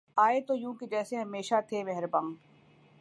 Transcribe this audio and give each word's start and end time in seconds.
آئے 0.17 0.39
تو 0.41 0.55
یوں 0.55 0.73
کہ 0.73 0.85
جیسے 0.87 1.15
ہمیشہ 1.17 1.55
تھے 1.69 1.83
مہرباں 1.83 2.21